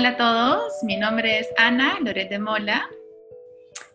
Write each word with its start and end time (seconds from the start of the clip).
Hola 0.00 0.08
a 0.08 0.16
todos, 0.16 0.82
mi 0.82 0.96
nombre 0.96 1.40
es 1.40 1.48
Ana 1.58 1.98
Lorete 2.00 2.38
Mola. 2.38 2.88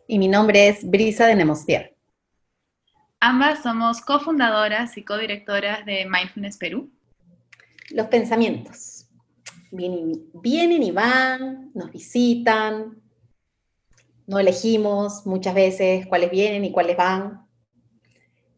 Y 0.05 0.19
mi 0.19 0.27
nombre 0.27 0.67
es 0.67 0.87
Brisa 0.87 1.25
de 1.25 1.33
Nemostier. 1.33 1.95
Ambas 3.19 3.63
somos 3.63 4.01
cofundadoras 4.01 4.99
y 4.99 5.03
codirectoras 5.03 5.83
de 5.83 6.05
Mindfulness 6.05 6.57
Perú. 6.57 6.91
Los 7.89 8.05
pensamientos 8.05 9.07
vienen 9.71 10.83
y, 10.83 10.91
van, 10.91 11.71
nos 11.73 11.91
visitan, 11.91 13.01
no 14.27 14.37
elegimos 14.37 15.25
muchas 15.25 15.55
veces 15.55 16.05
cuáles 16.05 16.29
vienen 16.29 16.65
y 16.65 16.71
cuáles 16.71 16.97
van. 16.97 17.47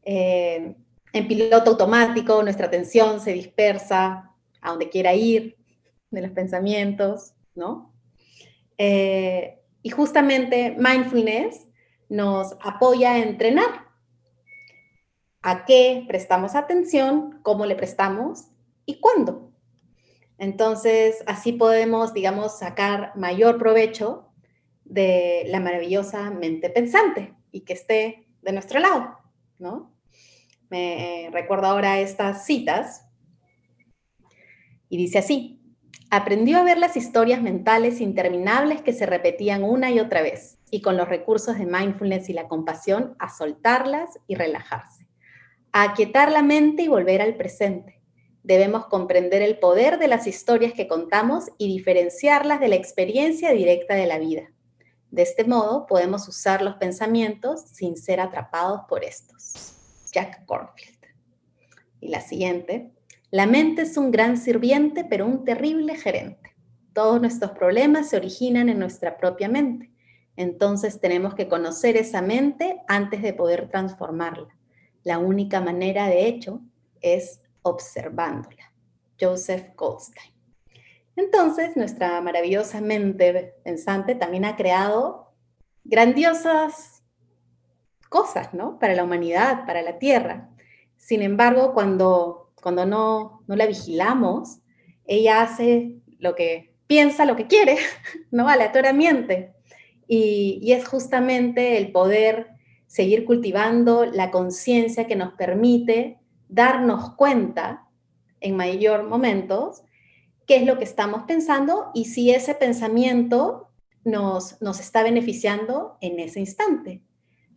Eh, 0.03 0.75
en 1.13 1.27
piloto 1.29 1.69
automático 1.69 2.43
nuestra 2.43 2.67
atención 2.67 3.21
se 3.21 3.31
dispersa 3.31 4.33
a 4.59 4.69
donde 4.69 4.89
quiera 4.89 5.13
ir 5.13 5.55
de 6.11 6.21
los 6.21 6.31
pensamientos, 6.31 7.35
¿no? 7.57 7.93
Eh, 8.77 9.59
y 9.81 9.89
justamente 9.89 10.75
mindfulness 10.77 11.67
nos 12.07 12.55
apoya 12.61 13.13
a 13.13 13.19
entrenar 13.19 13.87
a 15.41 15.65
qué 15.65 16.05
prestamos 16.07 16.55
atención, 16.55 17.39
cómo 17.41 17.65
le 17.65 17.75
prestamos 17.75 18.45
y 18.85 18.99
cuándo. 18.99 19.51
Entonces, 20.37 21.23
así 21.25 21.51
podemos, 21.53 22.13
digamos, 22.13 22.59
sacar 22.59 23.11
mayor 23.15 23.57
provecho 23.57 24.29
de 24.85 25.43
la 25.47 25.59
maravillosa 25.59 26.29
mente 26.29 26.69
pensante 26.69 27.33
y 27.51 27.61
que 27.61 27.73
esté 27.73 28.27
de 28.41 28.51
nuestro 28.51 28.79
lado, 28.79 29.17
¿no? 29.57 29.93
Me 30.69 31.29
recuerdo 31.31 31.67
ahora 31.67 31.99
estas 31.99 32.45
citas 32.45 33.07
y 34.89 34.97
dice 34.97 35.19
así, 35.19 35.57
Aprendió 36.09 36.57
a 36.57 36.63
ver 36.63 36.77
las 36.77 36.95
historias 36.95 37.41
mentales 37.41 37.99
interminables 37.99 38.81
que 38.81 38.93
se 38.93 39.05
repetían 39.05 39.63
una 39.63 39.91
y 39.91 39.99
otra 39.99 40.21
vez, 40.21 40.57
y 40.71 40.81
con 40.81 40.95
los 40.95 41.09
recursos 41.09 41.57
de 41.57 41.65
mindfulness 41.65 42.29
y 42.29 42.33
la 42.33 42.47
compasión, 42.47 43.15
a 43.19 43.29
soltarlas 43.29 44.17
y 44.25 44.35
relajarse, 44.35 45.07
a 45.73 45.83
aquietar 45.83 46.31
la 46.31 46.43
mente 46.43 46.83
y 46.83 46.87
volver 46.87 47.21
al 47.21 47.35
presente. 47.35 48.01
Debemos 48.43 48.85
comprender 48.85 49.41
el 49.41 49.59
poder 49.59 49.99
de 49.99 50.07
las 50.07 50.27
historias 50.27 50.71
que 50.71 50.87
contamos 50.87 51.49
y 51.57 51.67
diferenciarlas 51.67 52.61
de 52.61 52.69
la 52.69 52.75
experiencia 52.75 53.51
directa 53.51 53.95
de 53.95 54.07
la 54.07 54.19
vida. 54.19 54.53
De 55.11 55.23
este 55.23 55.43
modo, 55.43 55.85
podemos 55.85 56.27
usar 56.29 56.61
los 56.61 56.75
pensamientos 56.75 57.61
sin 57.73 57.97
ser 57.97 58.21
atrapados 58.21 58.81
por 58.87 59.03
estos. 59.03 59.73
Jack 60.13 60.45
Cornfield. 60.45 60.97
Y 61.99 62.09
la 62.09 62.21
siguiente, 62.21 62.93
la 63.29 63.45
mente 63.45 63.81
es 63.81 63.97
un 63.97 64.11
gran 64.11 64.37
sirviente, 64.37 65.03
pero 65.03 65.25
un 65.25 65.43
terrible 65.43 65.95
gerente. 65.95 66.55
Todos 66.93 67.19
nuestros 67.19 67.51
problemas 67.51 68.09
se 68.09 68.17
originan 68.17 68.69
en 68.69 68.79
nuestra 68.79 69.17
propia 69.17 69.49
mente. 69.49 69.91
Entonces 70.35 71.01
tenemos 71.01 71.35
que 71.35 71.47
conocer 71.47 71.97
esa 71.97 72.21
mente 72.21 72.81
antes 72.87 73.21
de 73.21 73.33
poder 73.33 73.69
transformarla. 73.69 74.55
La 75.03 75.19
única 75.19 75.59
manera, 75.59 76.07
de 76.07 76.27
hecho, 76.27 76.61
es 77.01 77.41
observándola. 77.63 78.71
Joseph 79.19 79.75
Goldstein. 79.75 80.31
Entonces, 81.15 81.75
nuestra 81.75 82.21
maravillosa 82.21 82.79
mente 82.79 83.55
pensante 83.63 84.15
también 84.15 84.45
ha 84.45 84.55
creado 84.55 85.33
grandiosas 85.83 87.03
cosas, 88.09 88.53
¿no? 88.53 88.77
Para 88.79 88.93
la 88.93 89.03
humanidad, 89.03 89.65
para 89.65 89.81
la 89.81 89.97
Tierra. 89.97 90.49
Sin 90.95 91.21
embargo, 91.21 91.73
cuando 91.73 92.46
cuando 92.67 92.85
no, 92.85 93.45
la 93.47 93.65
vigilamos, 93.65 94.59
ella 95.05 95.41
hace 95.41 96.01
lo 96.19 96.35
que 96.35 96.75
piensa, 96.85 97.23
lo 97.23 97.37
que 97.37 97.47
quiere, 97.47 97.77
¿no? 98.31 98.49
Aleatoriamente. 98.49 99.53
Y, 100.05 100.59
y 100.61 100.73
es 100.73 100.85
justamente 100.85 101.77
el 101.77 101.93
poder 101.93 102.47
seguir 102.85 103.23
cultivando 103.23 104.03
la 104.03 104.31
conciencia 104.31 105.07
que 105.07 105.15
nos 105.15 105.31
permite 105.35 106.19
darnos 106.49 107.15
cuenta 107.15 107.87
en 108.41 108.57
mayor 108.57 109.03
momentos 109.03 109.83
qué 110.45 110.57
es 110.57 110.65
lo 110.65 110.77
que 110.77 110.83
estamos 110.83 111.23
pensando 111.23 111.91
y 111.93 112.03
si 112.03 112.31
ese 112.31 112.53
pensamiento 112.53 113.69
nos, 114.03 114.61
nos 114.61 114.81
está 114.81 115.03
beneficiando 115.03 115.97
en 116.01 116.19
ese 116.19 116.41
instante. 116.41 117.01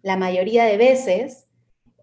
La 0.03 0.17
mayoría 0.17 0.67
de 0.67 0.77
veces 0.77 1.49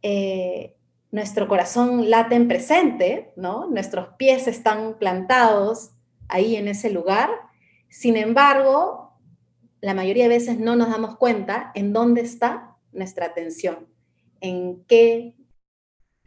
eh, 0.01 0.76
nuestro 1.17 1.47
corazón 1.47 2.11
late 2.11 2.35
en 2.35 2.47
presente, 2.47 3.33
¿no? 3.35 3.66
Nuestros 3.66 4.09
pies 4.19 4.47
están 4.47 5.00
plantados 5.00 5.89
ahí 6.29 6.55
en 6.55 6.67
ese 6.67 6.91
lugar. 6.91 7.31
Sin 7.89 8.17
embargo, 8.17 9.13
la 9.81 9.95
mayoría 9.95 10.25
de 10.25 10.29
veces 10.29 10.59
no 10.59 10.75
nos 10.75 10.91
damos 10.91 11.17
cuenta 11.17 11.72
en 11.73 11.91
dónde 11.91 12.22
está 12.22 12.77
nuestra 12.91 13.25
atención, 13.25 13.88
en 14.41 14.85
qué 14.85 15.33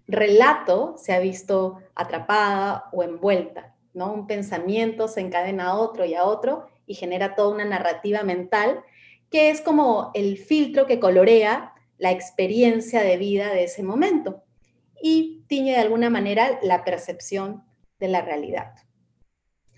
relato 0.09 0.97
se 0.99 1.13
ha 1.13 1.21
visto 1.21 1.79
atrapada 1.95 2.87
o 2.91 3.05
envuelta, 3.05 3.77
¿no? 3.95 4.13
Un 4.13 4.27
pensamiento 4.27 5.07
se 5.07 5.21
encadena 5.21 5.69
a 5.69 5.77
otro 5.77 6.05
y 6.05 6.15
a 6.15 6.25
otro 6.25 6.67
y 6.85 6.95
genera 6.95 7.37
toda 7.37 7.55
una 7.55 7.65
narrativa 7.65 8.25
mental 8.25 8.83
que 9.31 9.51
es 9.51 9.61
como 9.61 10.11
el 10.15 10.37
filtro 10.37 10.87
que 10.87 10.99
colorea 10.99 11.75
la 11.97 12.11
experiencia 12.11 13.03
de 13.03 13.17
vida 13.19 13.51
de 13.51 13.63
ese 13.63 13.85
momento 13.85 14.43
y 15.01 15.45
tiñe 15.49 15.73
de 15.73 15.79
alguna 15.79 16.11
manera 16.11 16.59
la 16.63 16.85
percepción 16.85 17.65
de 17.99 18.09
la 18.09 18.23
realidad. 18.23 18.75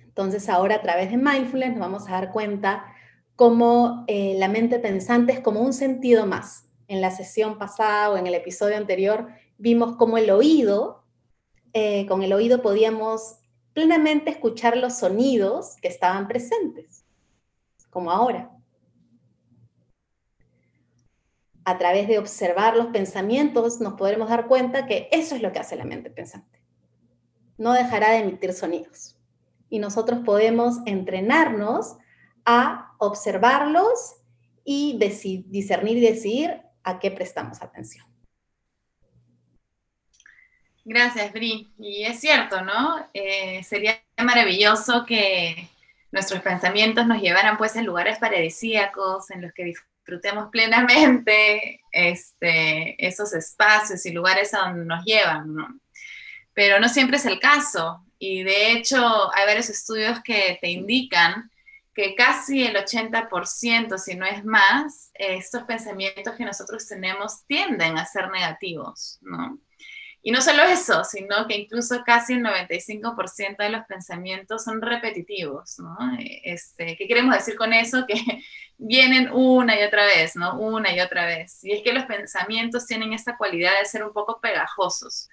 Entonces 0.03 0.49
ahora 0.49 0.77
a 0.77 0.83
través 0.83 1.11
de 1.11 1.17
mindfulness 1.17 1.71
nos 1.71 1.81
vamos 1.81 2.09
a 2.09 2.13
dar 2.13 2.33
cuenta 2.33 2.85
cómo 3.37 4.05
eh, 4.09 4.35
la 4.39 4.49
mente 4.49 4.79
pensante 4.79 5.33
es 5.33 5.41
como 5.41 5.61
un 5.61 5.73
sentido 5.73 6.27
más. 6.27 6.67
En 6.89 7.01
la 7.01 7.11
sesión 7.11 7.59
pasada 7.59 8.11
o 8.11 8.17
en 8.17 8.27
el 8.27 8.35
episodio 8.35 8.77
anterior 8.77 9.29
vimos 9.57 9.97
cómo 9.97 10.19
el 10.19 10.31
oído, 10.31 11.05
eh, 11.73 12.07
con 12.07 12.23
el 12.23 12.33
oído 12.33 12.61
podíamos 12.61 13.39
plenamente 13.73 14.31
escuchar 14.31 14.77
los 14.77 14.99
sonidos 14.99 15.77
que 15.81 15.89
estaban 15.89 16.29
presentes, 16.29 17.05
como 17.91 18.11
ahora. 18.11 18.51
A 21.65 21.79
través 21.79 22.09
de 22.09 22.19
observar 22.19 22.77
los 22.77 22.87
pensamientos, 22.87 23.81
nos 23.81 23.95
podremos 23.95 24.29
dar 24.29 24.47
cuenta 24.47 24.87
que 24.87 25.09
eso 25.13 25.35
es 25.35 25.43
lo 25.43 25.53
que 25.53 25.61
hace 25.61 25.77
la 25.77 25.85
mente 25.85 26.11
pensante. 26.11 26.61
No 27.59 27.73
dejará 27.73 28.11
de 28.11 28.19
emitir 28.19 28.53
sonidos. 28.53 29.17
Y 29.69 29.79
nosotros 29.79 30.21
podemos 30.25 30.79
entrenarnos 30.87 31.97
a 32.45 32.95
observarlos 32.99 34.17
y 34.65 34.99
discernir 34.99 35.99
y 35.99 36.01
decidir 36.01 36.63
a 36.83 36.99
qué 36.99 37.11
prestamos 37.11 37.63
atención. 37.63 38.07
Gracias, 40.85 41.33
Bri. 41.33 41.73
Y 41.79 42.05
es 42.05 42.21
cierto, 42.21 42.63
¿no? 42.63 43.09
Eh, 43.15 43.63
sería 43.63 44.03
maravilloso 44.23 45.05
que 45.07 45.69
nuestros 46.11 46.43
pensamientos 46.43 47.07
nos 47.07 47.23
llevaran 47.23 47.57
pues 47.57 47.77
en 47.77 47.87
lugares 47.87 48.19
paradisíacos, 48.19 49.31
en 49.31 49.43
los 49.43 49.53
que 49.53 49.65
disfrutemos 50.03 50.49
plenamente 50.51 51.81
este, 51.93 53.07
esos 53.07 53.33
espacios 53.35 54.05
y 54.05 54.11
lugares 54.11 54.53
a 54.53 54.69
donde 54.69 54.85
nos 54.85 55.05
llevan, 55.05 55.55
¿no? 55.55 55.81
Pero 56.53 56.81
no 56.81 56.89
siempre 56.89 57.17
es 57.19 57.25
el 57.25 57.39
caso. 57.39 58.05
Y 58.19 58.43
de 58.43 58.73
hecho 58.73 59.35
hay 59.35 59.47
varios 59.47 59.71
estudios 59.71 60.21
que 60.23 60.59
te 60.61 60.69
indican 60.69 61.51
que 61.95 62.15
casi 62.15 62.65
el 62.65 62.77
80%, 62.77 63.99
si 63.99 64.17
no 64.17 64.27
es 64.27 64.45
más, 64.45 65.11
estos 65.15 65.65
pensamientos 65.65 66.35
que 66.37 66.45
nosotros 66.45 66.87
tenemos 66.87 67.45
tienden 67.47 67.99
a 67.99 68.07
ser 68.07 68.31
negativos, 68.31 69.19
¿no? 69.21 69.59
Y 70.25 70.31
no 70.31 70.41
solo 70.41 70.63
eso, 70.63 71.03
sino 71.03 71.49
que 71.49 71.57
incluso 71.57 72.03
casi 72.05 72.35
el 72.35 72.43
95% 72.45 73.57
de 73.59 73.71
los 73.71 73.85
pensamientos 73.87 74.63
son 74.63 74.81
repetitivos, 74.81 75.81
¿no? 75.81 75.97
Este, 76.45 76.97
¿Qué 76.97 77.09
queremos 77.09 77.35
decir 77.35 77.57
con 77.57 77.73
eso? 77.73 78.07
Que 78.13 78.45
vienen 78.79 79.31
una 79.33 79.79
y 79.79 79.83
otra 79.85 80.05
vez, 80.07 80.37
¿no? 80.37 80.59
Una 80.59 80.93
y 80.95 81.01
otra 81.01 81.27
vez. 81.27 81.63
Y 81.65 81.73
es 81.73 81.83
que 81.83 81.93
los 81.93 82.05
pensamientos 82.05 82.87
tienen 82.87 83.13
esta 83.13 83.37
cualidad 83.37 83.79
de 83.79 83.85
ser 83.85 84.05
un 84.05 84.13
poco 84.13 84.41
pegajosos. 84.41 85.29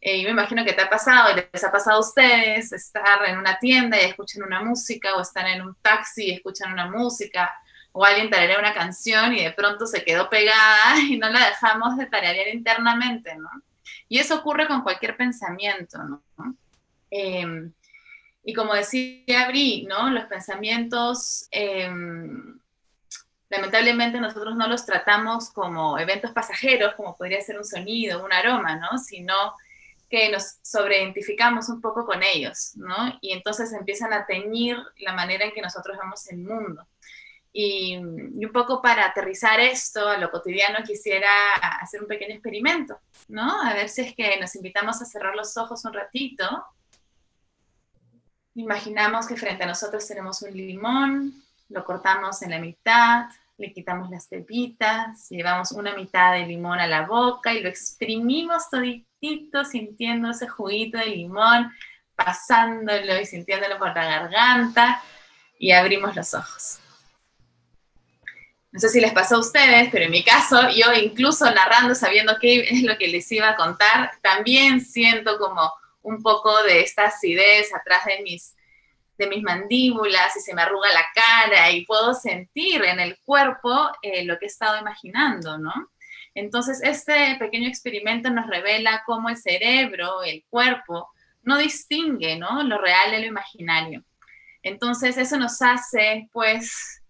Eh, 0.00 0.24
me 0.24 0.30
imagino 0.30 0.64
que 0.64 0.72
te 0.72 0.82
ha 0.82 0.90
pasado, 0.90 1.30
y 1.32 1.42
les 1.52 1.64
ha 1.64 1.70
pasado 1.70 1.98
a 1.98 2.00
ustedes, 2.00 2.72
estar 2.72 3.24
en 3.28 3.38
una 3.38 3.58
tienda 3.58 4.00
y 4.00 4.06
escuchan 4.06 4.42
una 4.42 4.62
música, 4.62 5.14
o 5.14 5.20
estar 5.20 5.46
en 5.46 5.62
un 5.62 5.76
taxi 5.76 6.26
y 6.26 6.32
escuchan 6.32 6.72
una 6.72 6.86
música, 6.90 7.52
o 7.92 8.04
alguien 8.04 8.30
tararea 8.30 8.58
una 8.58 8.74
canción 8.74 9.32
y 9.34 9.44
de 9.44 9.52
pronto 9.52 9.86
se 9.86 10.04
quedó 10.04 10.28
pegada 10.28 10.98
y 11.08 11.18
no 11.18 11.28
la 11.28 11.50
dejamos 11.50 11.96
de 11.96 12.06
tararear 12.06 12.48
internamente, 12.48 13.36
¿no? 13.36 13.50
Y 14.08 14.18
eso 14.18 14.36
ocurre 14.36 14.66
con 14.66 14.82
cualquier 14.82 15.16
pensamiento, 15.16 15.98
¿no? 16.04 16.22
Em, 17.10 17.72
y 18.44 18.54
como 18.54 18.74
decía 18.74 19.48
Bri, 19.48 19.86
¿no? 19.88 20.10
Los 20.10 20.24
pensamientos, 20.24 21.46
em, 21.50 22.58
lamentablemente 23.48 24.20
nosotros 24.20 24.56
no 24.56 24.66
los 24.66 24.84
tratamos 24.86 25.50
como 25.50 25.98
eventos 25.98 26.32
pasajeros, 26.32 26.94
como 26.94 27.16
podría 27.16 27.40
ser 27.40 27.58
un 27.58 27.64
sonido, 27.64 28.24
un 28.24 28.32
aroma, 28.32 28.76
¿no? 28.76 28.98
Sino 28.98 29.54
que 30.08 30.30
nos 30.30 30.58
sobreidentificamos 30.62 31.68
un 31.70 31.80
poco 31.80 32.04
con 32.04 32.22
ellos, 32.22 32.72
¿no? 32.76 33.18
Y 33.22 33.32
entonces 33.32 33.72
empiezan 33.72 34.12
a 34.12 34.26
teñir 34.26 34.76
la 34.98 35.14
manera 35.14 35.44
en 35.46 35.52
que 35.52 35.62
nosotros 35.62 35.96
vemos 35.96 36.28
el 36.28 36.38
mundo. 36.38 36.86
Y, 37.52 37.96
un 37.96 38.50
poco 38.52 38.80
para 38.80 39.06
aterrizar 39.06 39.60
esto 39.60 40.08
a 40.08 40.16
lo 40.16 40.30
cotidiano 40.30 40.78
quisiera 40.84 41.54
hacer 41.80 42.02
un 42.02 42.08
pequeño 42.08 42.34
experimento, 42.34 42.98
¿no? 43.28 43.62
A 43.62 43.74
ver 43.74 43.88
si 43.88 44.02
es 44.02 44.14
que 44.14 44.38
nos 44.40 44.54
invitamos 44.56 45.00
a 45.00 45.04
cerrar 45.04 45.34
los 45.34 45.56
ojos 45.56 45.84
un 45.84 45.92
ratito. 45.92 46.44
Imaginamos 48.54 49.26
que 49.26 49.36
frente 49.36 49.64
a 49.64 49.66
nosotros 49.66 50.06
tenemos 50.06 50.42
un 50.42 50.52
limón, 50.52 51.42
lo 51.68 51.84
cortamos 51.84 52.42
en 52.42 52.50
la 52.50 52.58
mitad, 52.58 53.26
le 53.58 53.72
quitamos 53.72 54.10
las 54.10 54.26
pepitas, 54.26 55.28
llevamos 55.30 55.72
una 55.72 55.94
mitad 55.94 56.32
de 56.32 56.46
limón 56.46 56.80
a 56.80 56.86
la 56.86 57.06
boca 57.06 57.52
y 57.52 57.60
lo 57.60 57.68
exprimimos 57.68 58.68
toditito 58.68 59.64
sintiendo 59.64 60.30
ese 60.30 60.48
juguito 60.48 60.98
de 60.98 61.06
limón, 61.06 61.70
pasándolo 62.16 63.20
y 63.20 63.26
sintiéndolo 63.26 63.78
por 63.78 63.94
la 63.94 64.04
garganta 64.04 65.02
y 65.58 65.70
abrimos 65.70 66.14
los 66.16 66.34
ojos. 66.34 66.81
No 68.72 68.80
sé 68.80 68.88
si 68.88 69.00
les 69.00 69.12
pasó 69.12 69.36
a 69.36 69.40
ustedes, 69.40 69.90
pero 69.92 70.06
en 70.06 70.10
mi 70.10 70.24
caso, 70.24 70.70
yo 70.70 70.92
incluso 70.94 71.44
narrando, 71.50 71.94
sabiendo 71.94 72.38
qué 72.40 72.60
es 72.70 72.82
lo 72.82 72.96
que 72.96 73.08
les 73.08 73.30
iba 73.30 73.50
a 73.50 73.56
contar, 73.56 74.12
también 74.22 74.80
siento 74.80 75.38
como 75.38 75.70
un 76.00 76.22
poco 76.22 76.62
de 76.62 76.80
esta 76.80 77.04
acidez 77.04 77.72
atrás 77.74 78.06
de 78.06 78.22
mis, 78.22 78.56
de 79.18 79.26
mis 79.26 79.42
mandíbulas 79.42 80.34
y 80.36 80.40
se 80.40 80.54
me 80.54 80.62
arruga 80.62 80.88
la 80.92 81.04
cara 81.14 81.70
y 81.70 81.84
puedo 81.84 82.14
sentir 82.14 82.82
en 82.84 82.98
el 82.98 83.18
cuerpo 83.24 83.90
eh, 84.00 84.24
lo 84.24 84.38
que 84.38 84.46
he 84.46 84.48
estado 84.48 84.80
imaginando, 84.80 85.58
¿no? 85.58 85.72
Entonces, 86.34 86.80
este 86.82 87.36
pequeño 87.38 87.68
experimento 87.68 88.30
nos 88.30 88.46
revela 88.46 89.02
cómo 89.04 89.28
el 89.28 89.36
cerebro, 89.36 90.22
el 90.22 90.44
cuerpo, 90.48 91.10
no 91.42 91.58
distingue, 91.58 92.36
¿no? 92.36 92.62
Lo 92.62 92.78
real 92.78 93.10
de 93.10 93.20
lo 93.20 93.26
imaginario. 93.26 94.02
Entonces, 94.62 95.18
eso 95.18 95.36
nos 95.36 95.60
hace, 95.60 96.28
pues, 96.32 97.01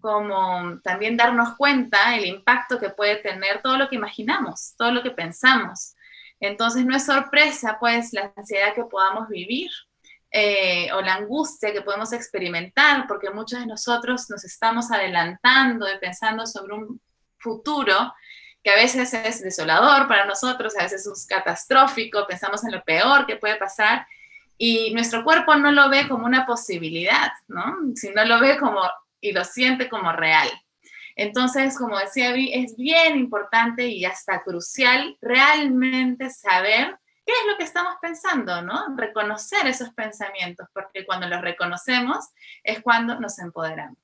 como 0.00 0.80
también 0.82 1.16
darnos 1.16 1.56
cuenta 1.56 2.16
el 2.16 2.26
impacto 2.26 2.78
que 2.78 2.90
puede 2.90 3.16
tener 3.16 3.62
todo 3.62 3.76
lo 3.76 3.88
que 3.88 3.96
imaginamos, 3.96 4.74
todo 4.76 4.90
lo 4.92 5.02
que 5.02 5.10
pensamos. 5.10 5.94
Entonces 6.40 6.84
no 6.86 6.96
es 6.96 7.04
sorpresa 7.04 7.76
pues 7.78 8.12
la 8.12 8.32
ansiedad 8.34 8.74
que 8.74 8.84
podamos 8.84 9.28
vivir 9.28 9.70
eh, 10.30 10.90
o 10.92 11.00
la 11.02 11.14
angustia 11.14 11.72
que 11.72 11.82
podemos 11.82 12.12
experimentar, 12.12 13.06
porque 13.06 13.30
muchos 13.30 13.60
de 13.60 13.66
nosotros 13.66 14.30
nos 14.30 14.44
estamos 14.44 14.90
adelantando 14.90 15.86
y 15.92 15.98
pensando 15.98 16.46
sobre 16.46 16.74
un 16.74 17.00
futuro 17.38 18.14
que 18.62 18.70
a 18.70 18.76
veces 18.76 19.12
es 19.14 19.42
desolador 19.42 20.06
para 20.06 20.26
nosotros, 20.26 20.76
a 20.78 20.82
veces 20.82 21.06
es 21.06 21.26
catastrófico, 21.26 22.26
pensamos 22.26 22.64
en 22.64 22.72
lo 22.72 22.82
peor 22.84 23.26
que 23.26 23.36
puede 23.36 23.56
pasar 23.56 24.06
y 24.56 24.92
nuestro 24.92 25.24
cuerpo 25.24 25.56
no 25.56 25.72
lo 25.72 25.88
ve 25.88 26.06
como 26.06 26.26
una 26.26 26.44
posibilidad, 26.44 27.32
¿no? 27.48 27.76
Sino 27.94 28.24
lo 28.26 28.38
ve 28.40 28.58
como 28.58 28.82
y 29.20 29.32
lo 29.32 29.44
siente 29.44 29.88
como 29.88 30.12
real. 30.12 30.48
Entonces, 31.16 31.76
como 31.76 31.98
decía 31.98 32.32
Vi, 32.32 32.52
es 32.52 32.76
bien 32.76 33.18
importante 33.18 33.86
y 33.86 34.04
hasta 34.04 34.42
crucial 34.42 35.18
realmente 35.20 36.30
saber 36.30 36.98
qué 37.26 37.32
es 37.32 37.46
lo 37.46 37.56
que 37.58 37.64
estamos 37.64 37.94
pensando, 38.00 38.62
¿no? 38.62 38.96
Reconocer 38.96 39.66
esos 39.66 39.90
pensamientos, 39.90 40.68
porque 40.72 41.04
cuando 41.04 41.28
los 41.28 41.40
reconocemos 41.40 42.28
es 42.62 42.80
cuando 42.80 43.20
nos 43.20 43.38
empoderamos. 43.38 43.98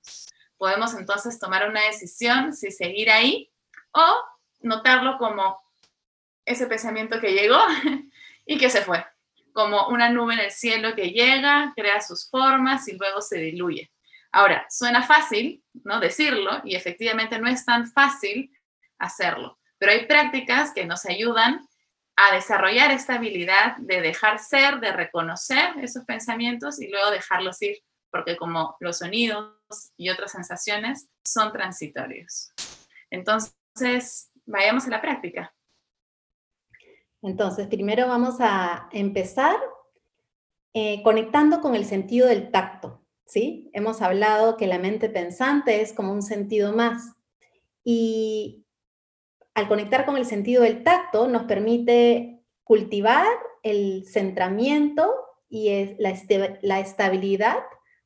Podemos 0.59 0.95
entonces 0.95 1.39
tomar 1.39 1.69
una 1.69 1.83
decisión 1.83 2.53
si 2.55 2.71
seguir 2.71 3.11
ahí 3.11 3.51
o 3.93 4.17
notarlo 4.61 5.19
como 5.19 5.61
ese 6.45 6.67
pensamiento 6.67 7.21
que 7.21 7.33
llegó 7.33 7.59
y 8.47 8.59
que 8.59 8.71
se 8.71 8.83
fue, 8.83 9.05
como 9.53 9.89
una 9.89 10.09
nube 10.09 10.35
en 10.35 10.41
el 10.41 10.51
cielo 10.51 10.95
que 10.95 11.11
llega, 11.11 11.73
crea 11.75 12.01
sus 12.01 12.29
formas 12.29 12.89
y 12.89 12.97
luego 12.97 13.21
se 13.21 13.39
diluye. 13.39 13.91
Ahora, 14.37 14.67
suena 14.69 15.03
fácil, 15.03 15.65
¿no? 15.83 15.99
Decirlo 15.99 16.61
y 16.63 16.75
efectivamente 16.75 17.39
no 17.39 17.49
es 17.49 17.65
tan 17.65 17.91
fácil 17.91 18.53
hacerlo, 18.99 19.59
pero 19.79 19.93
hay 19.93 20.05
prácticas 20.05 20.75
que 20.75 20.85
nos 20.85 21.07
ayudan 21.07 21.67
a 22.17 22.35
desarrollar 22.35 22.91
esta 22.91 23.15
habilidad 23.15 23.79
de 23.79 24.03
dejar 24.03 24.39
ser, 24.39 24.79
de 24.81 24.93
reconocer 24.93 25.79
esos 25.81 26.05
pensamientos 26.05 26.79
y 26.83 26.89
luego 26.89 27.11
dejarlos 27.11 27.63
ir, 27.63 27.79
porque 28.11 28.37
como 28.37 28.77
los 28.79 28.99
sonidos 28.99 29.55
y 29.97 30.11
otras 30.11 30.33
sensaciones 30.33 31.09
son 31.25 31.51
transitorios. 31.51 32.53
Entonces, 33.09 34.31
vayamos 34.45 34.87
a 34.87 34.91
la 34.91 35.01
práctica. 35.01 35.55
Entonces, 37.23 37.69
primero 37.69 38.07
vamos 38.07 38.37
a 38.41 38.91
empezar 38.93 39.57
eh, 40.75 41.03
conectando 41.03 41.63
con 41.63 41.75
el 41.75 41.87
sentido 41.87 42.29
del 42.29 42.51
tacto. 42.51 43.06
¿Sí? 43.27 43.71
Hemos 43.73 44.01
hablado 44.01 44.57
que 44.57 44.67
la 44.67 44.79
mente 44.79 45.11
pensante 45.11 45.83
es 45.83 45.93
como 45.93 46.13
un 46.13 46.23
sentido 46.23 46.73
más. 46.73 47.15
Y 47.85 48.65
al 49.55 49.69
conectar 49.69 50.07
con 50.07 50.17
el 50.17 50.27
sentido 50.27 50.63
del 50.63 50.83
tacto 50.83 51.29
nos 51.29 51.45
permite 51.45 52.43
cultivar 52.65 53.27
el 53.63 54.07
centramiento 54.07 55.13
y 55.49 55.97
la, 55.99 56.15
la 56.63 56.81
estabilidad 56.81 57.59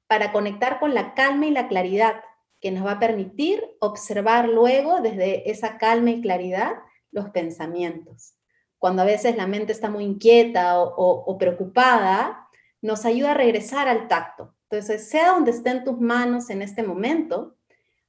para 0.06 0.32
conectar 0.32 0.80
con 0.80 0.94
la 0.94 1.14
calma 1.14 1.46
y 1.46 1.50
la 1.50 1.68
claridad, 1.68 2.22
que 2.60 2.70
nos 2.70 2.84
va 2.84 2.92
a 2.92 2.98
permitir 2.98 3.64
observar 3.80 4.48
luego 4.48 5.00
desde 5.00 5.50
esa 5.50 5.78
calma 5.78 6.10
y 6.10 6.20
claridad 6.20 6.72
los 7.10 7.30
pensamientos. 7.30 8.34
Cuando 8.78 9.02
a 9.02 9.06
veces 9.06 9.36
la 9.36 9.46
mente 9.46 9.72
está 9.72 9.88
muy 9.88 10.04
inquieta 10.04 10.78
o 10.78 11.38
preocupada, 11.38 12.48
nos 12.82 13.04
ayuda 13.04 13.32
a 13.32 13.34
regresar 13.34 13.88
al 13.88 14.08
tacto, 14.08 14.54
entonces, 14.70 15.08
sea 15.08 15.32
donde 15.32 15.50
estén 15.50 15.82
tus 15.82 15.98
manos 15.98 16.48
en 16.48 16.62
este 16.62 16.84
momento, 16.84 17.56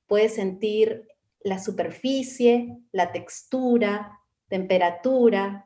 puedes 0.06 0.36
sentir 0.36 1.08
la 1.40 1.58
superficie, 1.58 2.78
la 2.92 3.12
textura, 3.12 4.20
temperatura, 4.48 5.66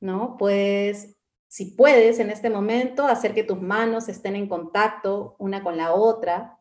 ¿no? 0.00 0.36
Puedes, 0.36 1.16
si 1.46 1.66
puedes 1.66 2.18
en 2.18 2.30
este 2.30 2.50
momento, 2.50 3.06
hacer 3.06 3.32
que 3.32 3.44
tus 3.44 3.62
manos 3.62 4.08
estén 4.08 4.34
en 4.34 4.48
contacto 4.48 5.36
una 5.38 5.62
con 5.62 5.76
la 5.76 5.92
otra. 5.92 6.58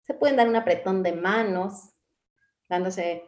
Se 0.00 0.14
pueden 0.14 0.36
dar 0.36 0.48
un 0.48 0.56
apretón 0.56 1.02
de 1.02 1.12
manos, 1.12 1.90
dándose 2.70 3.24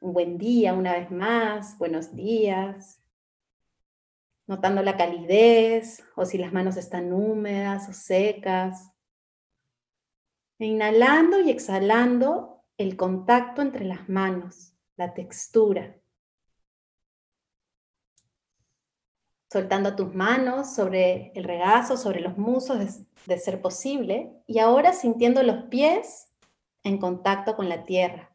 un 0.00 0.14
buen 0.14 0.36
día 0.36 0.74
una 0.74 0.94
vez 0.94 1.12
más, 1.12 1.78
buenos 1.78 2.12
días, 2.12 3.00
notando 4.48 4.82
la 4.82 4.96
calidez 4.96 6.02
o 6.16 6.24
si 6.24 6.38
las 6.38 6.52
manos 6.52 6.76
están 6.76 7.12
húmedas 7.12 7.88
o 7.88 7.92
secas. 7.92 8.90
E 10.58 10.66
inhalando 10.66 11.38
y 11.38 11.50
exhalando 11.50 12.64
el 12.78 12.96
contacto 12.96 13.62
entre 13.62 13.84
las 13.84 14.08
manos, 14.08 14.72
la 14.96 15.14
textura. 15.14 15.96
Soltando 19.52 19.94
tus 19.94 20.14
manos 20.14 20.74
sobre 20.74 21.30
el 21.34 21.44
regazo, 21.44 21.96
sobre 21.96 22.20
los 22.20 22.36
musos 22.36 22.78
de, 22.78 23.06
de 23.26 23.38
ser 23.40 23.62
posible. 23.62 24.32
Y 24.46 24.58
ahora 24.58 24.92
sintiendo 24.92 25.42
los 25.42 25.64
pies 25.64 26.28
en 26.82 26.98
contacto 26.98 27.54
con 27.54 27.68
la 27.68 27.84
tierra 27.84 28.34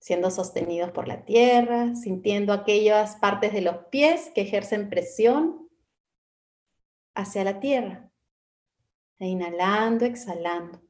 siendo 0.00 0.30
sostenidos 0.30 0.90
por 0.90 1.06
la 1.06 1.24
tierra, 1.24 1.94
sintiendo 1.94 2.52
aquellas 2.52 3.16
partes 3.16 3.52
de 3.52 3.60
los 3.60 3.76
pies 3.90 4.32
que 4.34 4.40
ejercen 4.40 4.88
presión 4.88 5.68
hacia 7.14 7.44
la 7.44 7.60
tierra. 7.60 8.10
E 9.18 9.28
inhalando, 9.28 10.06
exhalando. 10.06 10.80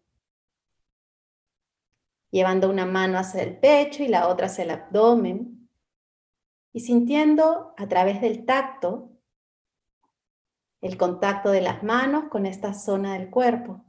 Llevando 2.30 2.70
una 2.70 2.86
mano 2.86 3.18
hacia 3.18 3.42
el 3.42 3.58
pecho 3.58 4.04
y 4.04 4.08
la 4.08 4.28
otra 4.28 4.46
hacia 4.46 4.62
el 4.62 4.70
abdomen. 4.70 5.68
Y 6.72 6.80
sintiendo 6.80 7.74
a 7.76 7.88
través 7.88 8.20
del 8.20 8.44
tacto 8.46 9.10
el 10.80 10.96
contacto 10.96 11.50
de 11.50 11.60
las 11.60 11.82
manos 11.82 12.28
con 12.30 12.46
esta 12.46 12.72
zona 12.74 13.14
del 13.14 13.28
cuerpo. 13.28 13.84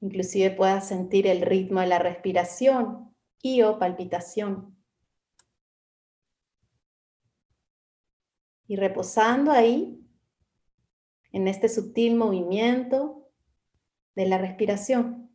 Inclusive 0.00 0.50
puedas 0.50 0.88
sentir 0.88 1.26
el 1.26 1.42
ritmo 1.42 1.80
de 1.80 1.86
la 1.86 1.98
respiración 1.98 3.14
y 3.40 3.62
o 3.62 3.78
palpitación. 3.78 4.76
Y 8.68 8.76
reposando 8.76 9.52
ahí, 9.52 10.02
en 11.32 11.48
este 11.48 11.68
sutil 11.68 12.16
movimiento 12.16 13.30
de 14.14 14.26
la 14.26 14.38
respiración. 14.38 15.30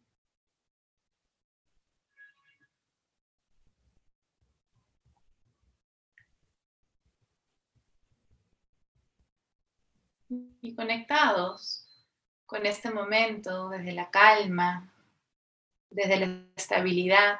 Y 10.62 10.75
conectados 10.75 11.81
con 12.51 12.65
este 12.65 12.91
momento 12.91 13.70
desde 13.70 13.93
la 13.93 14.12
calma, 14.12 14.91
desde 15.89 16.17
la 16.17 16.43
estabilidad. 16.53 17.38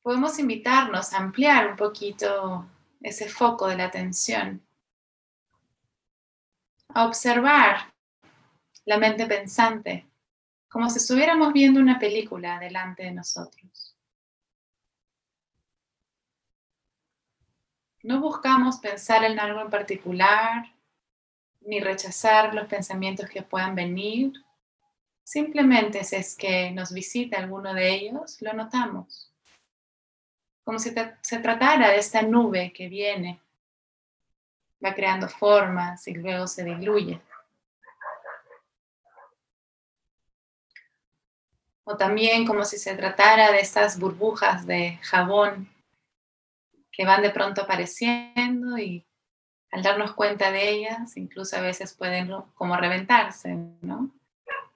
podemos 0.00 0.38
invitarnos 0.38 1.12
a 1.12 1.18
ampliar 1.18 1.72
un 1.72 1.76
poquito 1.76 2.66
ese 3.00 3.28
foco 3.28 3.66
de 3.66 3.76
la 3.76 3.86
atención, 3.86 4.64
a 6.94 7.04
observar 7.04 7.92
la 8.84 8.96
mente 8.96 9.26
pensante 9.26 10.06
como 10.68 10.88
si 10.88 10.98
estuviéramos 10.98 11.52
viendo 11.52 11.80
una 11.80 11.98
película 11.98 12.60
delante 12.60 13.02
de 13.02 13.10
nosotros. 13.10 13.96
No 18.04 18.20
buscamos 18.20 18.78
pensar 18.78 19.24
en 19.24 19.40
algo 19.40 19.60
en 19.60 19.68
particular, 19.68 20.79
ni 21.60 21.80
rechazar 21.80 22.54
los 22.54 22.66
pensamientos 22.66 23.28
que 23.28 23.42
puedan 23.42 23.74
venir. 23.74 24.32
Simplemente 25.22 26.02
si 26.04 26.16
es 26.16 26.34
que 26.34 26.70
nos 26.70 26.92
visita 26.92 27.38
alguno 27.38 27.74
de 27.74 27.90
ellos, 27.92 28.40
lo 28.40 28.52
notamos. 28.52 29.32
Como 30.64 30.78
si 30.78 30.92
se 31.20 31.38
tratara 31.38 31.90
de 31.90 31.98
esta 31.98 32.22
nube 32.22 32.72
que 32.72 32.88
viene, 32.88 33.40
va 34.84 34.94
creando 34.94 35.28
formas 35.28 36.06
y 36.08 36.14
luego 36.14 36.46
se 36.46 36.64
diluye. 36.64 37.20
O 41.84 41.96
también 41.96 42.46
como 42.46 42.64
si 42.64 42.78
se 42.78 42.94
tratara 42.94 43.50
de 43.50 43.60
estas 43.60 43.98
burbujas 43.98 44.66
de 44.66 44.98
jabón 45.02 45.68
que 46.92 47.04
van 47.04 47.22
de 47.22 47.30
pronto 47.30 47.62
apareciendo 47.62 48.78
y 48.78 49.04
al 49.70 49.82
darnos 49.82 50.14
cuenta 50.14 50.50
de 50.50 50.68
ellas, 50.70 51.16
incluso 51.16 51.56
a 51.56 51.60
veces 51.60 51.94
pueden 51.94 52.30
como 52.54 52.76
reventarse, 52.76 53.54
¿no? 53.82 54.10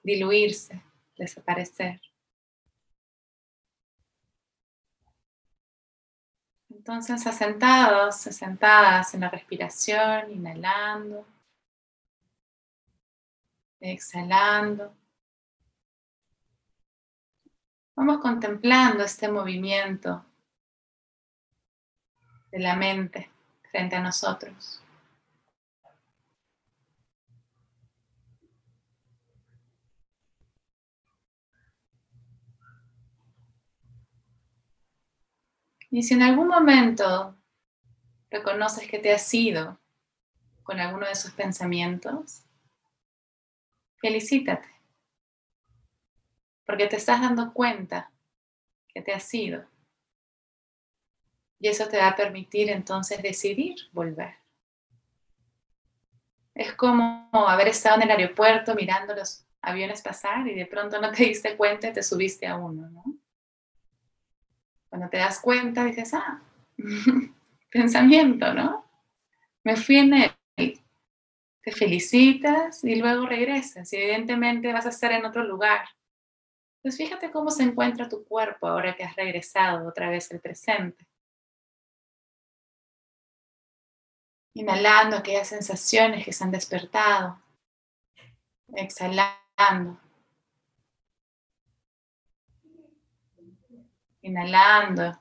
Diluirse, 0.03 0.81
desaparecer. 1.17 2.01
Entonces, 6.69 7.25
asentados, 7.25 8.27
asentadas 8.27 9.13
en 9.15 9.21
la 9.21 9.29
respiración, 9.29 10.31
inhalando, 10.31 11.25
exhalando. 13.79 14.95
Vamos 17.95 18.19
contemplando 18.19 19.03
este 19.03 19.29
movimiento 19.29 20.23
de 22.51 22.59
la 22.59 22.75
mente 22.75 23.31
frente 23.71 23.95
a 23.95 24.01
nosotros. 24.01 24.84
Y 35.95 36.03
si 36.03 36.13
en 36.13 36.23
algún 36.23 36.49
momento 36.49 37.37
reconoces 38.29 38.85
que 38.85 38.99
te 38.99 39.13
has 39.13 39.33
ido 39.33 39.79
con 40.61 40.77
alguno 40.77 41.05
de 41.05 41.13
esos 41.13 41.31
pensamientos, 41.31 42.43
felicítate, 44.01 44.67
porque 46.65 46.87
te 46.87 46.97
estás 46.97 47.21
dando 47.21 47.53
cuenta 47.53 48.11
que 48.89 49.01
te 49.01 49.13
has 49.13 49.33
ido. 49.33 49.63
Y 51.61 51.69
eso 51.69 51.87
te 51.87 51.97
va 51.97 52.09
a 52.09 52.15
permitir 52.17 52.69
entonces 52.69 53.23
decidir 53.23 53.77
volver. 53.93 54.35
Es 56.55 56.73
como 56.73 57.29
haber 57.31 57.69
estado 57.69 58.01
en 58.01 58.11
el 58.11 58.17
aeropuerto 58.17 58.75
mirando 58.75 59.15
los 59.15 59.45
aviones 59.61 60.01
pasar 60.01 60.45
y 60.45 60.55
de 60.55 60.65
pronto 60.65 60.99
no 60.99 61.09
te 61.13 61.23
diste 61.23 61.55
cuenta 61.55 61.87
y 61.87 61.93
te 61.93 62.03
subiste 62.03 62.47
a 62.47 62.57
uno, 62.57 62.89
¿no? 62.89 63.24
Cuando 64.89 65.09
te 65.09 65.17
das 65.17 65.39
cuenta, 65.39 65.83
dices, 65.85 66.13
ah, 66.13 66.41
pensamiento, 67.69 68.53
¿no? 68.53 68.85
Me 69.63 69.75
fui 69.75 69.97
en 69.97 70.13
él. 70.13 70.31
Te 71.61 71.71
felicitas 71.71 72.83
y 72.83 72.95
luego 72.95 73.25
regresas. 73.25 73.91
Evidentemente 73.91 74.71
vas 74.71 74.85
a 74.85 74.89
estar 74.89 75.11
en 75.11 75.25
otro 75.25 75.43
lugar. 75.43 75.87
Pues 76.83 76.97
fíjate 76.97 77.31
cómo 77.31 77.49
se 77.49 77.63
encuentra 77.63 78.07
tu 78.07 78.23
cuerpo 78.23 78.67
ahora 78.67 78.95
que 78.95 79.03
has 79.03 79.15
regresado 79.15 79.87
otra 79.87 80.11
vez 80.11 80.31
al 80.31 80.39
presente. 80.39 81.07
Inhalando 84.53 85.17
aquellas 85.17 85.47
sensaciones 85.47 86.23
que 86.23 86.31
se 86.31 86.43
han 86.43 86.51
despertado. 86.51 87.41
Exhalando. 88.75 89.99
Inhalando. 94.25 95.19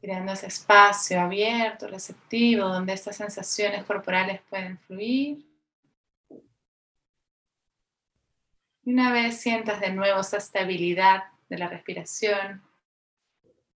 Creando 0.00 0.32
ese 0.32 0.46
espacio 0.46 1.20
abierto, 1.20 1.86
receptivo, 1.88 2.68
donde 2.68 2.94
estas 2.94 3.16
sensaciones 3.16 3.84
corporales 3.84 4.40
pueden 4.48 4.78
fluir. 4.78 5.46
Y 8.82 8.92
una 8.94 9.12
vez 9.12 9.42
sientas 9.42 9.78
de 9.80 9.92
nuevo 9.92 10.20
esa 10.20 10.38
estabilidad 10.38 11.24
de 11.50 11.58
la 11.58 11.68
respiración, 11.68 12.62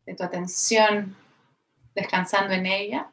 de 0.05 0.13
tu 0.13 0.23
atención 0.23 1.15
descansando 1.95 2.53
en 2.53 2.67
ella, 2.67 3.11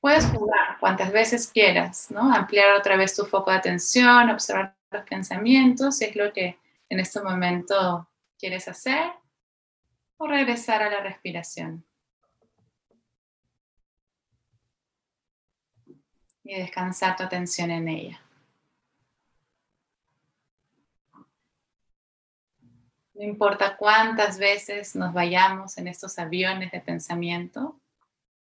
puedes 0.00 0.24
jugar 0.26 0.78
cuantas 0.78 1.10
veces 1.10 1.48
quieras, 1.48 2.12
¿no? 2.12 2.32
Ampliar 2.32 2.76
otra 2.76 2.96
vez 2.96 3.16
tu 3.16 3.24
foco 3.24 3.50
de 3.50 3.56
atención, 3.56 4.30
observar 4.30 4.76
los 4.92 5.02
pensamientos, 5.02 5.96
si 5.96 6.04
es 6.04 6.14
lo 6.14 6.32
que 6.32 6.61
en 6.92 7.00
este 7.00 7.22
momento 7.22 8.06
quieres 8.38 8.68
hacer 8.68 9.12
o 10.18 10.26
regresar 10.26 10.82
a 10.82 10.90
la 10.90 11.00
respiración. 11.00 11.86
Y 16.44 16.54
descansar 16.54 17.16
tu 17.16 17.22
atención 17.22 17.70
en 17.70 17.88
ella. 17.88 18.20
No 23.14 23.22
importa 23.22 23.78
cuántas 23.78 24.38
veces 24.38 24.94
nos 24.94 25.14
vayamos 25.14 25.78
en 25.78 25.88
estos 25.88 26.18
aviones 26.18 26.72
de 26.72 26.80
pensamiento, 26.82 27.80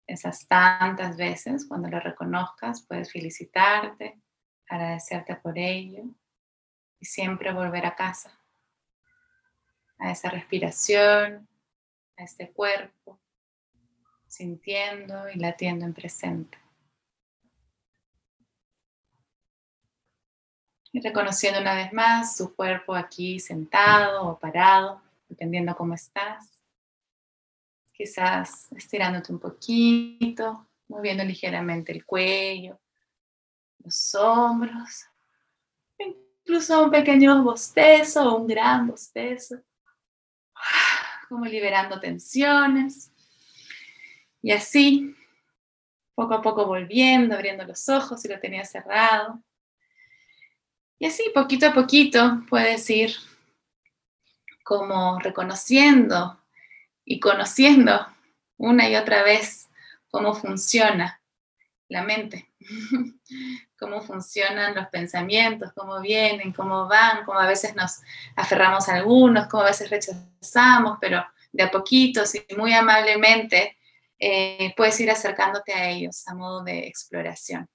esas 0.08 0.48
tantas 0.48 1.16
veces, 1.16 1.68
cuando 1.68 1.88
lo 1.88 2.00
reconozcas, 2.00 2.84
puedes 2.84 3.12
felicitarte, 3.12 4.20
agradecerte 4.66 5.36
por 5.36 5.56
ello 5.56 6.02
y 6.98 7.04
siempre 7.04 7.52
volver 7.52 7.86
a 7.86 7.94
casa 7.94 8.39
a 10.00 10.10
esa 10.10 10.30
respiración, 10.30 11.46
a 12.16 12.24
este 12.24 12.50
cuerpo, 12.50 13.20
sintiendo 14.26 15.28
y 15.28 15.38
latiendo 15.38 15.84
en 15.84 15.94
presente. 15.94 16.58
Y 20.92 21.00
reconociendo 21.00 21.60
una 21.60 21.76
vez 21.76 21.92
más 21.92 22.36
su 22.36 22.54
cuerpo 22.56 22.94
aquí 22.94 23.38
sentado 23.38 24.26
o 24.26 24.38
parado, 24.38 25.00
dependiendo 25.28 25.76
cómo 25.76 25.94
estás. 25.94 26.62
Quizás 27.92 28.72
estirándote 28.72 29.32
un 29.32 29.38
poquito, 29.38 30.66
moviendo 30.88 31.22
ligeramente 31.22 31.92
el 31.92 32.04
cuello, 32.04 32.80
los 33.84 34.14
hombros, 34.14 35.06
incluso 35.98 36.84
un 36.84 36.90
pequeño 36.90 37.42
bostezo 37.44 38.32
o 38.32 38.38
un 38.38 38.46
gran 38.46 38.88
bostezo 38.88 39.62
como 41.30 41.46
liberando 41.46 42.00
tensiones. 42.00 43.12
Y 44.42 44.50
así, 44.50 45.14
poco 46.16 46.34
a 46.34 46.42
poco 46.42 46.66
volviendo, 46.66 47.36
abriendo 47.36 47.64
los 47.64 47.88
ojos 47.88 48.20
si 48.20 48.28
lo 48.28 48.40
tenía 48.40 48.64
cerrado. 48.64 49.40
Y 50.98 51.06
así, 51.06 51.30
poquito 51.32 51.68
a 51.68 51.72
poquito, 51.72 52.42
puedes 52.50 52.90
ir 52.90 53.12
como 54.64 55.20
reconociendo 55.20 56.42
y 57.04 57.20
conociendo 57.20 58.06
una 58.56 58.90
y 58.90 58.96
otra 58.96 59.22
vez 59.22 59.68
cómo 60.10 60.34
funciona 60.34 61.22
la 61.88 62.02
mente, 62.02 62.50
cómo 63.80 64.02
funcionan 64.02 64.74
los 64.74 64.86
pensamientos, 64.88 65.72
cómo 65.74 66.00
vienen, 66.00 66.52
cómo 66.52 66.86
van, 66.86 67.24
cómo 67.24 67.40
a 67.40 67.46
veces 67.46 67.74
nos 67.74 68.00
aferramos 68.36 68.88
a 68.88 68.96
algunos, 68.96 69.46
cómo 69.46 69.62
a 69.62 69.66
veces 69.66 69.88
rechazamos, 69.88 70.98
pero 71.00 71.24
de 71.50 71.62
a 71.64 71.70
poquitos 71.70 72.34
y 72.34 72.44
muy 72.56 72.74
amablemente 72.74 73.78
eh, 74.18 74.74
puedes 74.76 75.00
ir 75.00 75.10
acercándote 75.10 75.72
a 75.72 75.88
ellos 75.88 76.28
a 76.28 76.34
modo 76.34 76.62
de 76.62 76.86
exploración. 76.86 77.68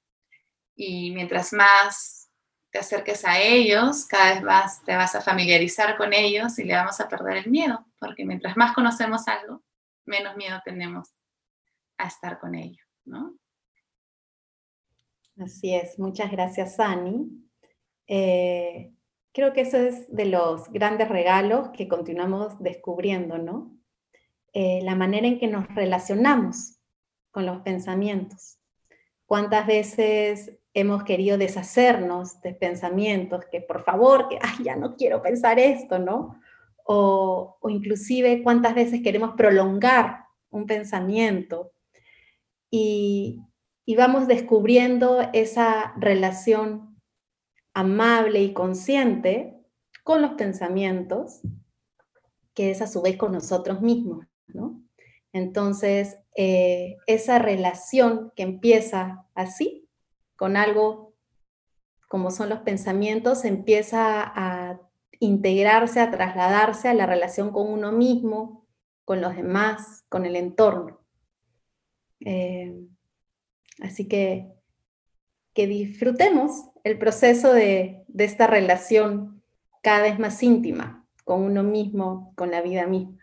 Y 0.75 1.11
mientras 1.11 1.51
más 1.51 2.29
te 2.69 2.79
acerques 2.79 3.25
a 3.25 3.39
ellos, 3.39 4.05
cada 4.05 4.35
vez 4.35 4.43
más 4.43 4.83
te 4.83 4.95
vas 4.95 5.15
a 5.15 5.21
familiarizar 5.21 5.97
con 5.97 6.13
ellos 6.13 6.59
y 6.59 6.65
le 6.65 6.75
vamos 6.75 6.99
a 6.99 7.09
perder 7.09 7.37
el 7.37 7.49
miedo, 7.49 7.85
porque 7.99 8.25
mientras 8.25 8.55
más 8.55 8.73
conocemos 8.73 9.27
algo, 9.27 9.63
menos 10.05 10.35
miedo 10.35 10.61
tenemos 10.63 11.09
a 11.97 12.07
estar 12.07 12.39
con 12.39 12.53
ello, 12.53 12.83
¿no? 13.05 13.33
Así 15.37 15.73
es, 15.73 15.99
muchas 15.99 16.31
gracias, 16.31 16.79
Ani. 16.79 17.29
Eh, 18.07 18.93
creo 19.33 19.51
que 19.51 19.61
eso 19.61 19.77
es 19.77 20.09
de 20.13 20.25
los 20.25 20.71
grandes 20.71 21.09
regalos 21.09 21.69
que 21.69 21.89
continuamos 21.89 22.57
descubriendo, 22.59 23.37
¿no? 23.37 23.77
Eh, 24.53 24.79
la 24.83 24.95
manera 24.95 25.27
en 25.27 25.37
que 25.37 25.47
nos 25.47 25.67
relacionamos 25.75 26.79
con 27.31 27.45
los 27.45 27.61
pensamientos. 27.63 28.59
¿Cuántas 29.25 29.67
veces 29.67 30.53
hemos 30.73 31.03
querido 31.03 31.37
deshacernos 31.37 32.39
de 32.41 32.53
pensamientos 32.53 33.43
que 33.51 33.59
por 33.59 33.83
favor, 33.83 34.29
que 34.29 34.39
ay, 34.41 34.63
ya 34.63 34.77
no 34.77 34.95
quiero 34.95 35.21
pensar 35.21 35.59
esto, 35.59 35.99
¿no? 35.99 36.39
O, 36.85 37.57
o 37.59 37.69
inclusive 37.69 38.41
cuántas 38.41 38.73
veces 38.73 39.01
queremos 39.03 39.35
prolongar 39.35 40.25
un 40.49 40.65
pensamiento 40.65 41.73
y, 42.71 43.41
y 43.85 43.95
vamos 43.95 44.27
descubriendo 44.27 45.21
esa 45.33 45.93
relación 45.97 46.99
amable 47.73 48.41
y 48.41 48.53
consciente 48.53 49.61
con 50.03 50.21
los 50.21 50.31
pensamientos, 50.31 51.41
que 52.53 52.71
es 52.71 52.81
a 52.81 52.87
su 52.87 53.01
vez 53.01 53.17
con 53.17 53.31
nosotros 53.31 53.81
mismos, 53.81 54.25
¿no? 54.47 54.81
Entonces, 55.33 56.17
eh, 56.35 56.97
esa 57.07 57.39
relación 57.39 58.31
que 58.35 58.43
empieza 58.43 59.25
así, 59.35 59.89
con 60.35 60.57
algo 60.57 61.13
como 62.07 62.31
son 62.31 62.49
los 62.49 62.59
pensamientos, 62.59 63.43
empieza 63.43 64.23
a 64.23 64.79
integrarse, 65.19 65.99
a 65.99 66.11
trasladarse 66.11 66.87
a 66.87 66.93
la 66.93 67.05
relación 67.05 67.51
con 67.51 67.67
uno 67.67 67.91
mismo, 67.91 68.65
con 69.03 69.21
los 69.21 69.35
demás, 69.35 70.05
con 70.07 70.25
el 70.25 70.35
entorno. 70.35 71.01
Eh, 72.21 72.87
así 73.81 74.07
que 74.07 74.55
que 75.55 75.65
disfrutemos 75.67 76.69
el 76.83 76.99
proceso 76.99 77.51
de, 77.53 78.03
esta 78.15 78.45
relación 78.45 79.41
cada 79.81 80.03
vez 80.03 80.19
más 80.19 80.43
íntima 80.43 81.07
con 81.23 81.41
uno 81.41 81.63
mismo, 81.63 82.33
con 82.35 82.51
la 82.51 82.61
vida 82.61 82.85
misma. 82.85 83.17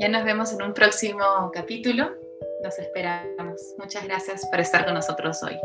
Ya 0.00 0.08
nos 0.08 0.24
vemos 0.24 0.52
en 0.52 0.62
un 0.62 0.74
próximo 0.74 1.50
capítulo. 1.52 2.10
Los 2.62 2.78
esperamos. 2.78 3.74
Muchas 3.78 4.04
gracias 4.04 4.46
por 4.46 4.60
estar 4.60 4.84
con 4.84 4.94
nosotros 4.94 5.42
hoy. 5.42 5.56